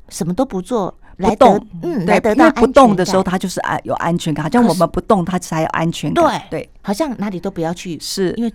[0.09, 0.97] 什么都不做。
[1.17, 4.43] 来动，嗯，来得到不动的时候，它就是安有安全感。
[4.43, 6.41] 好像我们不动，它才有安全感。
[6.49, 8.51] 对对，好像哪里都不要去，是因为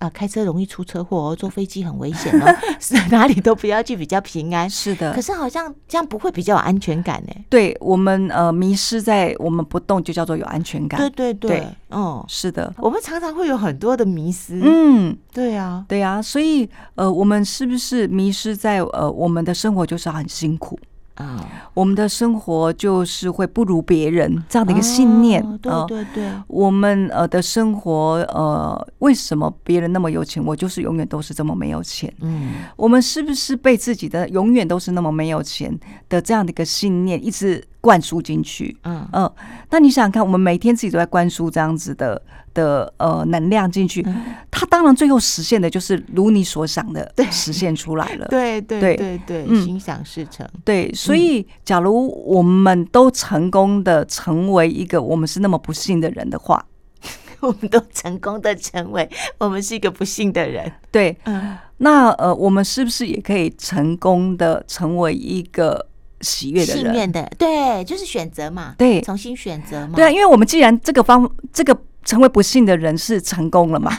[0.00, 4.68] 啊，开车容易出车祸，坐飞机很危险哦， 是哪里都不要去，比较平安。
[4.68, 7.32] 是的，可是好像这样不会比较有安全感呢？
[7.48, 10.98] 对我们呃，迷失在我们不动，就叫做有安全感。
[10.98, 14.60] 对对对，嗯，是的，我们常常会有很多的迷失。
[14.62, 20.76] 嗯，对啊，对啊，所以呃，我们是不是迷失在呃，我们的生活就是很辛苦？
[21.14, 21.46] 啊，oh.
[21.74, 25.42] 我们的生活就是会不如别人这样的一个信念。
[25.42, 32.12] Oh, 对对对，我们呃的生活呃，为什么别人那么有钱，我就是永远都是这么没有钱？
[32.20, 38.74] 嗯，我们是不是被自己的永远都是那么没有钱的这样的一个信念一直灌输进去？
[38.84, 39.30] 嗯嗯，
[39.70, 42.20] 那你想想看，我们每天自己都在灌输这样子的。
[42.54, 44.00] 的呃能量进去，
[44.48, 48.28] 它当然最后实现的就是如你所想的实现出来了。
[48.30, 50.48] 对对对对对，嗯，心想事成。
[50.64, 56.64] 对，所以假如我们都成功的成为一个我们是那么不幸的人的话，
[57.42, 60.70] 我们都成功的成为我们是一个不幸的人。
[60.92, 65.84] 对，嗯，那呃，我们是不是也可以成功的成为一个
[66.24, 66.92] 喜悦的人？
[66.92, 69.92] 幸运的，对，就是选择嘛，对，重新选择嘛。
[69.94, 71.78] 对啊，因为我们既然这个方这个。
[72.06, 73.90] 成为不幸的人是成功了嘛？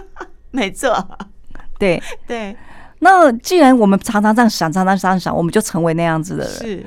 [0.52, 0.94] 没错，
[1.80, 2.54] 对对。
[2.98, 6.52] 那既然我们常常这样想，常常这样想，我们就成为那样子的人。
[6.52, 6.86] 是。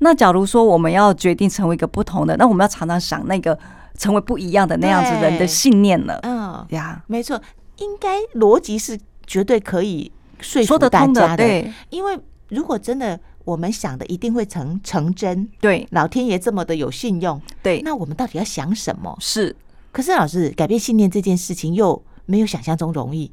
[0.00, 3.58] 那假如说我们要决定成为一个不同的，那我们要常常想那个
[3.96, 6.20] 成为不一样的那样子人的信念了。
[6.24, 7.40] 嗯，呀，没错，
[7.78, 11.38] 应该逻辑是绝对可以说服大家的。
[11.38, 12.18] 对，因为
[12.50, 19.16] 如果真的我们想的一定会成成真，对，老天爷这么的有信用，对，那我们到底要想什么？
[19.20, 19.56] 是。
[19.90, 23.32] 可是老师，改变信念这件事情又没有想象中容易，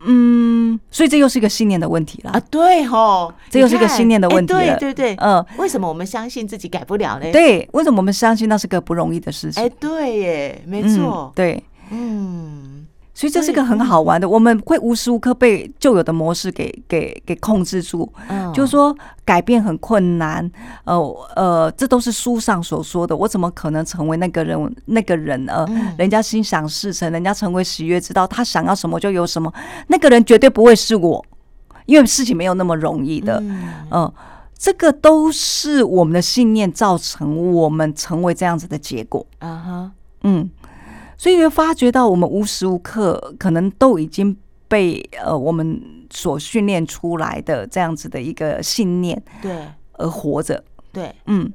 [0.00, 2.40] 嗯，所以这又是一个信念的问题了啊！
[2.50, 7.32] 对吼，这又是一个信念的问题了，欸、对对对，嗯，为什么我们相信自己改不了呢？
[7.32, 9.62] 对，为什么我们相信那是个不容易的事情？
[9.62, 12.61] 哎、欸，对耶，没错、嗯，对，嗯。
[13.14, 18.10] 所以这是个很好玩的，我们会无时无刻被旧有的模式给给给控制住。
[18.28, 20.50] 嗯，就是说改变很困难。
[20.84, 20.96] 呃
[21.36, 23.14] 呃，这都是书上所说的。
[23.14, 24.76] 我怎么可能成为那个人？
[24.86, 25.66] 那个人呃，
[25.98, 29.52] 人家心想事成，人家成为喜悦之道，他想要什么就有什么。
[29.88, 31.22] 那个人绝对不会是我，
[31.84, 33.42] 因为事情没有那么容易的。
[33.90, 34.10] 嗯，
[34.56, 39.26] 这个都是我们的信念造成我们成为这样子的结果。
[39.38, 39.90] 啊哈，
[40.22, 40.48] 嗯。
[41.16, 44.36] 所以会发觉到，我们无时无刻可能都已经
[44.68, 51.52] 被呃我们所训练出来的这样子的一个信念，对，而活着，对，嗯，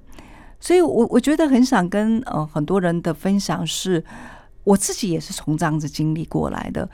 [0.59, 4.03] 所以我我觉得很想跟呃很多人的分享是，
[4.63, 6.87] 我自己也是从这样子经历过来的，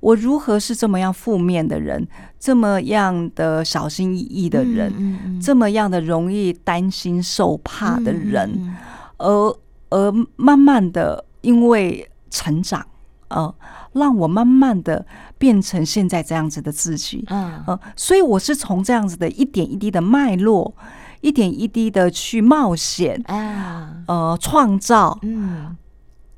[0.00, 2.06] 我如何是这么样负面的人，
[2.38, 8.76] 这么样的小心翼翼的人，嗯嗯嗯，这么样的容易担心受怕的人，
[9.16, 9.56] 而
[9.88, 12.06] 而慢慢的因为。
[12.30, 12.86] 成长，
[13.28, 13.52] 呃，
[13.92, 15.04] 让我慢慢的
[15.36, 20.74] 变成现在这样子的自己，嗯，呃，所以我是从这样子的一点一滴的脉络，
[21.20, 25.76] 一点一滴的去冒险，啊，呃，创造，嗯，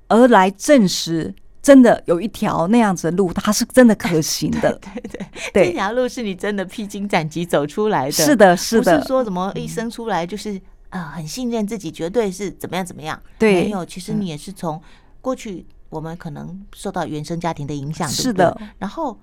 [0.08, 10.56] 而来证实，真的有一条那样子的路，它是真的可行的， 对对对，这条路是你真的披荆斩棘走出来的，是的，是的，不是说怎么一生出来就是
[10.90, 14.80] 啊，呃，很信任自己，绝对是怎么样怎么样，对，没有，其实你也是从
[15.20, 15.64] 过去。
[15.92, 18.58] 我们可能受到原生家庭的影响，是的。
[18.78, 19.16] 然后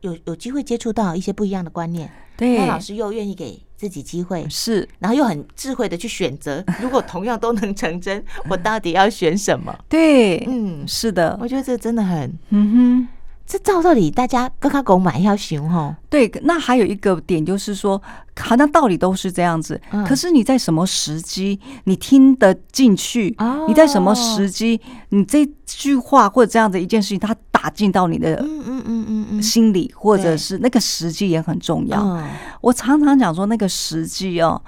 [0.00, 2.56] 有有机会接触到一些不一样的观念，对。
[2.58, 4.88] 那老师又愿意给自己机会，是。
[5.00, 9.76] 然后又很智慧的去选择， 如果同样都能成真，我到底要选什么？
[9.88, 11.36] 对，嗯，是的。
[11.40, 13.08] 我觉得这真的很，嗯哼。
[13.46, 15.94] 这照道理大家跟他狗买要行哦。
[16.08, 18.00] 对，那还有一个点就是说，
[18.38, 23.34] 好像道理都是这样子，嗯、可是你在什么时机你听得进去？
[23.38, 24.80] 哦、你在什么时机
[25.10, 32.00] 你这句话或者这样的一件事情，它打进到你的嗯嗯嗯嗯心里，或者是那个时机也很重要。
[32.02, 32.24] 嗯、
[32.60, 34.60] 我常常讲说那个时机哦。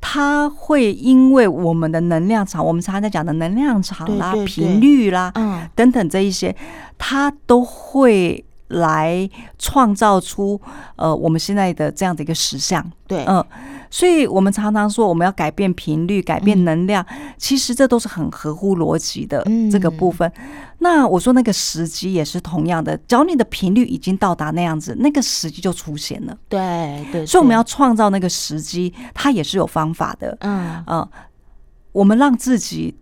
[0.00, 6.54] 它会因为我们的能量场，我们常常在讲的能量场啦、频率啦，嗯，等等这一些，
[6.96, 10.60] 它都会来创造出
[10.96, 12.84] 呃我们现在的这样的一个实像。
[13.06, 13.46] 对，嗯、呃，
[13.90, 20.30] 所以我们常常说我们要改变频率、改变能量，嗯、其实这都是很合乎逻辑的这个部分。
[20.36, 20.44] 嗯、
[20.78, 26.36] 那我说那个时机也是同样的，只要你的频率已经到达那样子，那个时机就出现了。
[26.48, 30.36] 对对，所以我们要创造那个时机，它也是有方法的。
[30.40, 31.10] 嗯嗯、呃，
[31.92, 32.94] 我们让自己。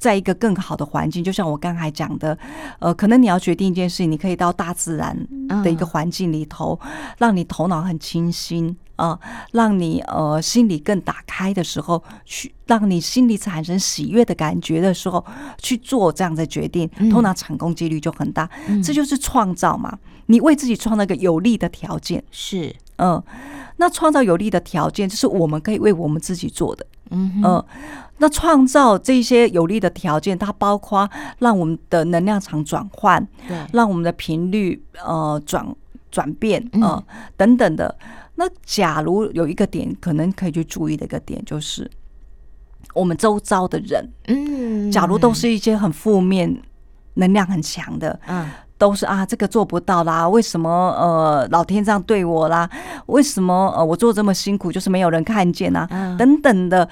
[0.00, 2.38] 在一个更好的环境，就像我刚才讲的，
[2.78, 5.26] 呃，可能你要决定一件事情，你可以到大自然
[5.64, 6.78] 的一个环境里头，
[7.18, 9.18] 让你头脑很清新啊、呃，
[9.52, 15.24] 让你呃心里更打开的时候，去让你心里产生喜悦的感觉的时候，
[15.56, 18.50] 去做这样的决定，通常成功几率就很大。
[18.82, 23.22] 这就是创造嘛，你为自己创造一个有利的条件，是嗯，
[23.76, 27.64] 那创造有利的条件，就是我们可以为我们自己做的，嗯嗯。
[28.18, 31.08] 那创造这些有利的条件，它包括
[31.38, 35.64] 让我们的能量场转换，对，让我们的频率呃转
[36.10, 37.04] 转变呃、嗯、
[37.36, 37.96] 等等的。
[38.40, 41.90] 那假如有一个点，可能可以去注意的一个点，就是
[42.94, 46.62] 我们周遭的人，嗯，假如都是一些很负面、
[47.14, 48.48] 能量很强的，嗯，
[48.78, 52.70] 都是啊，这个做不到啦，为什么呃老天这样对我啦？
[53.06, 55.88] 为什么呃我做这么辛苦，就是没有人看见啊？
[55.90, 56.88] 嗯、等等的。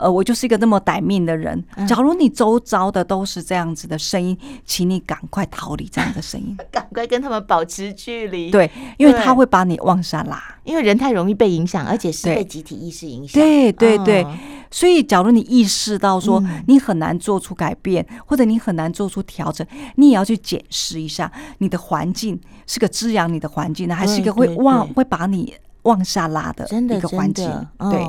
[0.00, 1.62] 呃，我就是一个那么歹命的人。
[1.86, 8.50] 假如你周遭的都是这样子的声音，请你赶快逃离这样的声音， 赶快跟他们保持距离。
[8.50, 13.40] 对，因为他会把你往下拉，因为人太容易被影响，而且是被集体意识影响。
[13.40, 14.26] 对对对，
[14.70, 27.46] 所以假如你意识到说你很难做出改变，或者你很难做出调整，你也要去检视一下你的环境是个滋养你的环境呢，还是一个会往会把你往下拉的一个环境？
[27.78, 28.06] 对。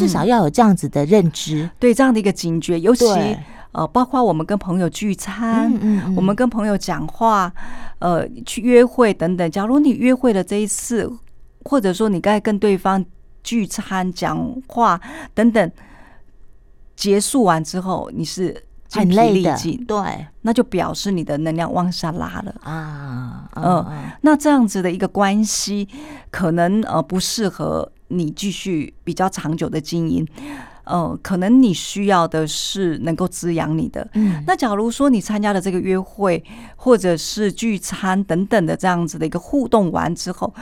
[0.00, 3.04] 至少要有这样子的认知，嗯、对这样的一个警觉，尤其
[3.72, 7.52] 呃，包括我们跟朋友聚餐，嗯嗯嗯、我们跟朋友讲话，
[8.00, 9.48] 呃，去约会等等。
[9.50, 11.08] 假如你约会的这一次，
[11.64, 13.04] 或者说你该跟对方
[13.44, 14.36] 聚餐讲
[14.66, 15.00] 话
[15.34, 15.70] 等等，
[16.96, 18.60] 结束完之后你是
[18.90, 22.54] 精疲力尽，对，那就表示你的能量往下拉了。
[22.62, 23.48] 啊。
[23.54, 25.88] 嗯、呃，那这样子的一个关系，
[26.30, 27.90] 可能呃不适合。
[28.12, 30.26] 你继续比较长久的经营，
[30.82, 34.04] 呃，可能你需要的是能够滋养你的。
[34.14, 40.52] 嗯，那假如说你参加了这个约会或者是聚餐等等的这样子的一个互动完之后，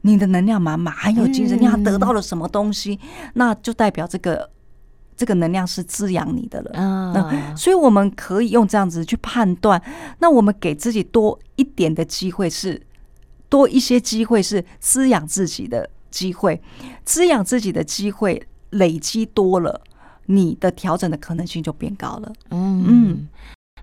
[0.00, 2.98] 你的能量满满，很有精神，你还得到了什么东西，
[3.34, 4.50] 那就代表这个
[5.20, 6.70] 这个能量是滋养你的了。
[6.72, 9.82] 嗯，那所以我们可以用这样子去判断，
[10.20, 12.80] 那我们给自己多一点的机会，是
[13.50, 15.90] 多一些机会是滋养自己的。
[16.10, 16.60] 机会
[17.04, 19.80] 滋养自己的机会累积多了，
[20.26, 22.32] 你的调整的可能性就变高了。
[22.48, 23.28] 嗯嗯，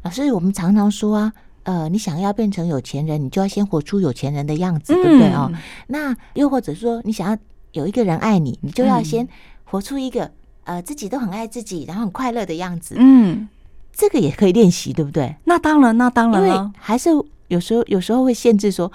[0.01, 1.31] 老师，我们常常说啊，
[1.63, 5.49] 呃，你想要变成有钱人，你就要先活出有钱人的样子，对不对哦？
[5.87, 7.37] 那又或者说，你想要
[7.71, 9.25] 有一个人爱你，你就要先
[9.63, 10.29] 活出一个
[10.67, 12.93] 呃自己都很爱自己，然后很快乐的样子。
[12.99, 13.49] 嗯，
[13.91, 15.35] 这个也可以练习，对不对？
[15.45, 17.09] 那当然，那当然了，还是
[17.47, 18.91] 有时候有时候会限制说。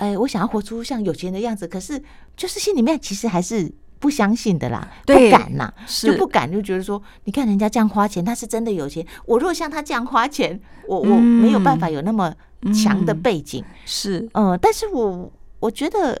[0.00, 2.02] 哎，我想要活出像有钱人的样子，可是
[2.34, 9.06] 就是心里面其实还是不相信的啦，不敢呐，就不敢，就觉得说，你看人家这样花钱，他是真的有钱。
[9.26, 12.32] 我如果像他这样花钱，我我没有办法有那么
[12.72, 16.18] 强的背景，是，嗯，但是我我觉得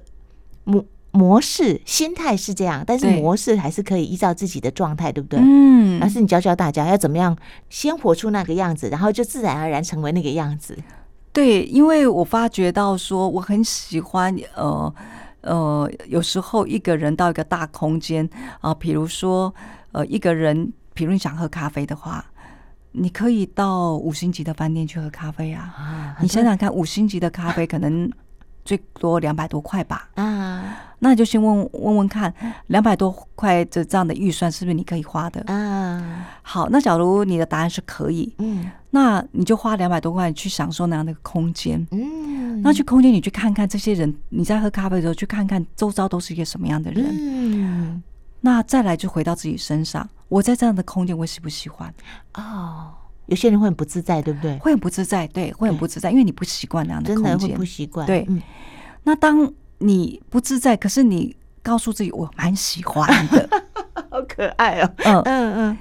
[0.64, 5.40] 模模式心态是这样，但是模式还是可以依照自己的状态，对不对？
[5.42, 7.36] 嗯，而是你教教大家要怎么样
[7.68, 10.76] 先活出那个样子，然后就自然而然成为那个样子。
[11.32, 14.94] 对，因为我发觉到说，我很喜欢呃
[15.42, 18.28] 呃，有时候一个人到一个大空间
[18.60, 19.54] 啊，比如说
[19.92, 22.24] 呃，一个人，比如你想喝咖啡的话，
[22.92, 25.74] 你可以到五星级的饭店去喝咖啡啊。
[25.76, 28.10] 啊你想想看，五星级的咖啡可能
[28.70, 30.08] 最多两百多块吧。
[30.14, 30.76] 啊。
[31.02, 32.32] 那你就先问问问看，
[32.66, 35.42] 两百多块的这样的预算是不是你可以花的？
[35.50, 48.02] 啊，好，那假如你的答案是可以，嗯，那你就花两百多块去享受那样的空间，嗯，那去空间你去看看这些人，你在喝咖啡的时候去看看周遭都是一个什么样的人，嗯，
[48.42, 51.94] 那再来就回到自己身上，我在这样的空间我喜不喜欢？
[52.34, 52.92] 哦，
[53.30, 54.58] 有些人会很不自在，对不对？
[54.58, 58.42] 会很不自在，对，会很不自在，因为你不习惯那样的空间，真的会不习惯，对，嗯，
[59.04, 59.50] 那当。
[59.82, 63.48] 你不自在，可是你告诉自己我蛮喜欢的，
[64.12, 64.92] 好可爱哦。
[64.98, 65.78] 嗯嗯嗯，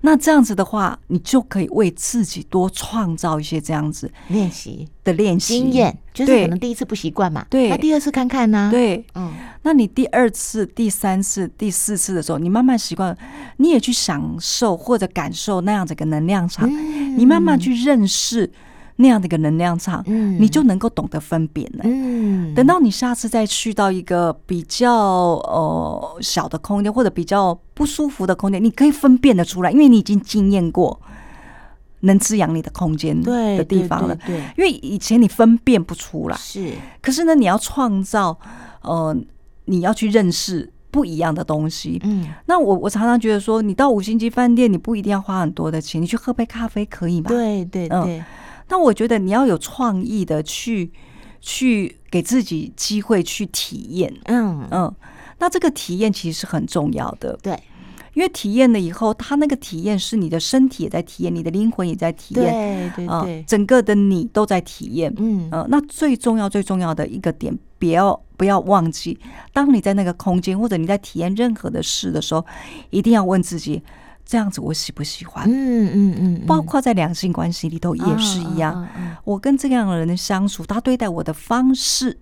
[0.00, 4.88] 那这样子的话，你就可以为自己多创造一些这样子练习。
[5.02, 5.58] 的练习。
[5.58, 8.68] 经验，就是可能第一次不习惯嘛，对，那第二次看看呢？
[8.70, 9.32] 对，嗯，
[9.62, 13.16] 那你第二次、第三次、第四次的时候，你慢慢习惯，
[13.56, 16.70] 你也去享受或者感受那样子一个能量场，
[17.16, 18.50] 你慢慢去认识
[19.00, 21.80] 那样的一个能量场，嗯，你就能够懂得分辨了。
[21.84, 31.00] 嗯，等到你下次再去到一个比较呃小的空间，或者比较不舒服的空间，你可以分辨得出来，因为你已经经验过
[32.00, 34.16] 能滋养你的空间的地方了。
[34.26, 36.72] 对，因为以前你分辨不出来，是。
[37.00, 38.38] 可是呢，你要创造，
[38.82, 39.16] 呃，
[39.66, 40.72] 你要去认识。
[40.90, 47.28] 不一样的东西，嗯，那我我常常觉得说，你到五星级饭店，你不一定要花很多的钱，你去喝杯咖啡可以吗？
[47.28, 48.24] 对对对。
[48.68, 50.90] 那我觉得你要有创意的去
[51.40, 54.94] 去给自己机会去体验，嗯嗯。
[55.38, 57.58] 那这个体验其实是很重要的，对，
[58.14, 65.66] 因为体验了以后，它那个体验是你的身体也在体验，你的灵魂也在体验，对对对，整个的你都在体验，嗯嗯。
[65.68, 68.20] 那最重要最重要的一个点，不要。
[68.38, 69.18] 不要忘记，
[69.52, 72.46] 当你在那个空间，或者你在体验任何的事的时候，
[72.90, 73.82] 一定要问自己：
[74.28, 75.46] 这样子我喜不喜欢？
[75.48, 78.86] 嗯嗯嗯，包括在两性关系里头也是一样。
[79.24, 82.18] 我跟这样的人相处，他对待我的方式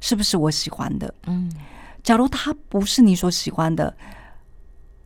[0.00, 1.12] 是不是我喜欢的？
[1.26, 1.50] 嗯，
[2.04, 3.96] 假如他不是你所喜欢的，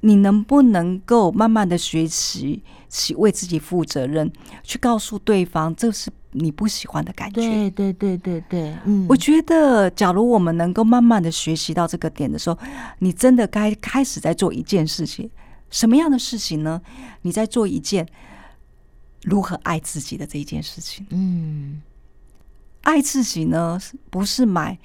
[0.00, 4.30] 你能不能够慢慢的学习起为自己负责任，
[4.62, 6.12] 去告诉对方这是。
[6.32, 12.58] 你不喜欢的感觉，对对对对对，嗯，我觉得，假如我们能够慢慢的学习到这个点的时候，
[12.98, 15.28] 你真的该开始在做一件事情，
[15.70, 16.80] 什么样的事情呢？
[17.22, 18.06] 你在做一件
[19.22, 21.06] 如何爱自己的这一件事情。
[21.10, 21.80] 嗯，
[22.82, 23.78] 爱自己呢，
[24.10, 24.78] 不是买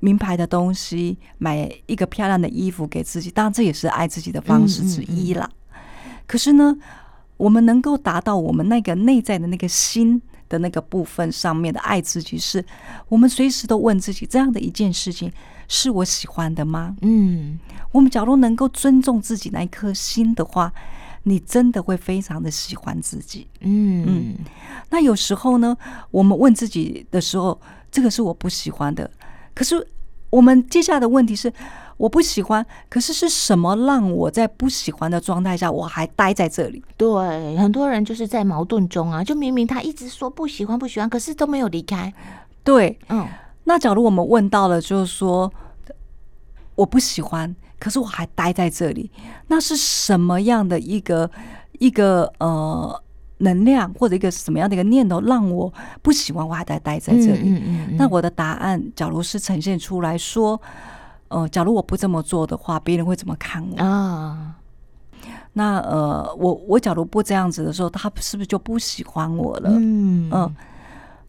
[0.00, 5.48] 名牌的东西，买一个漂亮的衣服给自己，当然这也是爱自己的方式之一啦。
[5.50, 6.76] 嗯嗯嗯，可是呢，
[7.36, 10.20] 我们能够达到我们那个内在的那个心。
[10.46, 12.62] 的那个部分上面的爱自己，是
[13.08, 15.32] 我们随时都问自己：这样的一件事情
[15.68, 16.96] 是我喜欢的吗？
[17.02, 17.58] 嗯，
[17.92, 20.72] 我们假如能够尊重自己那一颗心的话，
[21.24, 23.46] 你真的会非常的喜欢自己。
[23.60, 24.34] 嗯嗯，
[24.90, 25.76] 那有时候呢，
[26.10, 27.60] 我们问自己的时候，
[27.90, 29.10] 这个是我不喜欢的，
[29.54, 29.86] 可是
[30.30, 31.52] 我们接下来的问题是。
[31.96, 36.82] 我不喜欢，可是是什么让我在不喜欢的状态下我还待在这里？
[36.96, 42.12] 对，很多人就是在矛盾中啊，就明明他一直说不喜欢不喜欢，可是都没有离开。
[42.64, 43.24] 对，嗯。
[43.64, 45.52] 那假如我们问到了，就是说
[46.74, 49.10] 我不喜欢，可是我还待在这里，
[49.48, 51.30] 那是什么样的一个
[51.78, 53.02] 一个呃
[53.38, 57.50] 能量，或者一个什么样的一个念头，让我不喜欢，我还在待在这里？
[57.50, 57.96] 嗯嗯嗯。
[57.96, 60.60] 那我的答案，假如是呈现出来说。
[61.28, 64.54] 呃，假如我不这么做的话，别人会怎么看我啊？
[65.54, 69.70] 那呃，我我假如不这样子的时候，他是不是就不喜欢我了？
[69.70, 70.54] 嗯嗯、呃。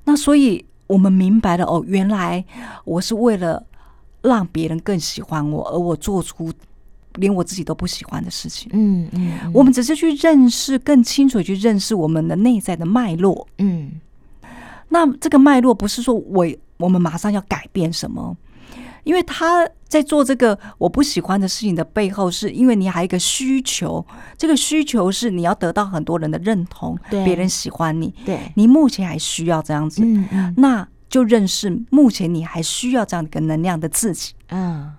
[0.03, 2.43] 那所以我们明白了哦，原来
[2.83, 3.63] 我是为了
[4.21, 6.51] 让别人更喜欢我，而我做出
[7.15, 8.69] 连我自己都不喜欢的事情。
[8.73, 9.39] 嗯嗯。
[9.43, 13.47] 嗯，我们只是去认识，更清楚去认识我们的内在的脉络。
[13.57, 13.91] 嗯。
[14.89, 16.45] 那这个脉络不是说我
[16.77, 18.35] 我们马上要改变什么。
[19.05, 24.05] 因为他在做这个我不喜欢的事情的背后，是因为你还有一个需求，
[24.37, 34.91] 这个需求是你要得到很多人的认同，对，别人喜欢你，对，你目前还需要这样子，嗯嗯，那就认识目前你还需要这样的一个能量的自己，嗯，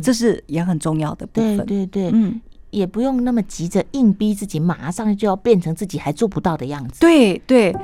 [0.00, 2.40] 这是也很重要的部分，对对对，嗯，
[2.70, 7.72] 也不用那么急着硬逼自己马上就要变成自己还做不到的样子，对对。
[7.72, 7.80] 对